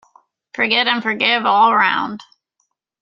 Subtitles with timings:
[0.55, 2.21] Forget and forgive all round!